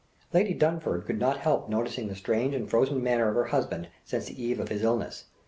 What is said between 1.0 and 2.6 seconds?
could not help noticing the strange